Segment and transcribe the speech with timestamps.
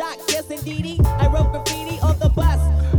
[0.00, 0.98] yes indeedy.
[1.04, 2.89] I wrote graffiti on the bus.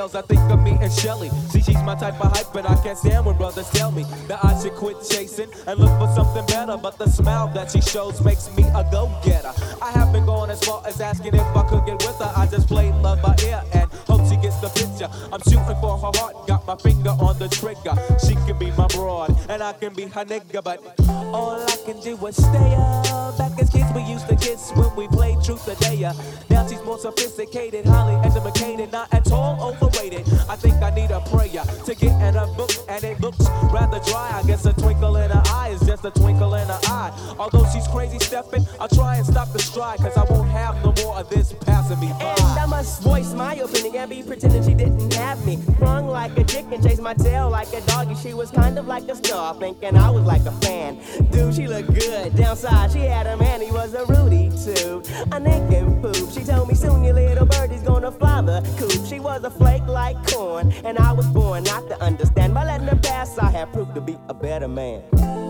[0.00, 1.28] Girls, I think of me and Shelly.
[1.50, 4.44] See, she's my type of hype, but I can't stand when brothers tell me that
[4.44, 6.76] I should quit chasing and look for something better.
[6.76, 9.52] But the smile that she shows makes me a go getter.
[9.82, 12.32] I have been going as far as asking if I could get with her.
[12.36, 15.08] I just play love by ear and hope she gets the picture.
[15.32, 17.94] I'm shooting for her heart, got my finger on the trigger.
[18.26, 18.34] She
[19.70, 20.82] I can be her nigga, but
[21.32, 23.38] all I can do is stay up.
[23.38, 26.12] Back as kids, we used to kiss when we played truth or dare.
[26.50, 30.26] Now she's more sophisticated, highly educated, not at all overrated.
[30.48, 34.00] I think I need a prayer to get in a book, and it looks rather
[34.10, 34.32] dry.
[34.34, 37.12] I guess a twinkle in her eye is just a twinkle in her eye.
[37.38, 40.92] Although she's crazy stepping, I'll try and stop the stride, cause I won't have no
[41.04, 41.52] more of this
[41.90, 45.56] And I must voice my opinion and be pretending she didn't have me.
[45.56, 48.14] Sprung like a chicken, chased my tail like a doggy.
[48.14, 51.00] She was kind of like a star, thinking I was like a fan.
[51.32, 52.36] Dude, she looked good.
[52.36, 55.02] Downside, she had a man, he was a Rudy too.
[55.32, 56.30] A naked poop.
[56.30, 59.04] She told me soon your little birdie's gonna fly the coop.
[59.06, 62.54] She was a flake like corn, and I was born not to understand.
[62.54, 65.49] By letting her pass, I have proved to be a better man.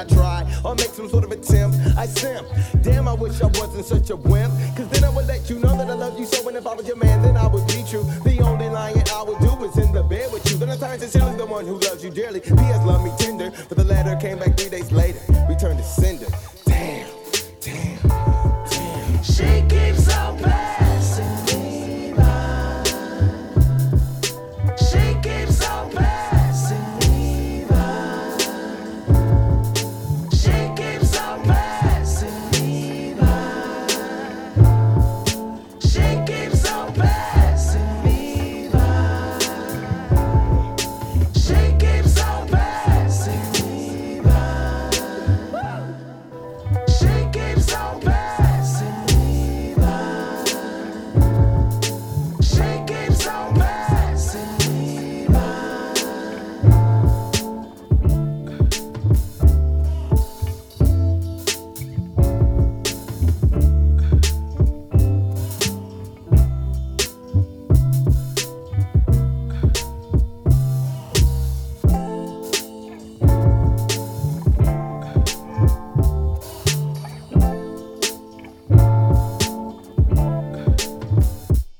[0.00, 1.76] I try or make some sort of attempt.
[1.98, 2.48] I simp.
[2.80, 4.50] Damn, I wish I wasn't such a wimp.
[4.74, 6.48] Cause then I would let you know that I love you so.
[6.48, 8.04] And if I was your man, then I would be true.
[8.24, 10.56] The only lying I would do is in the bed with you.
[10.56, 12.40] Then I turn sincerely the one who loves you dearly.
[12.40, 12.86] P.S.
[12.86, 13.10] love me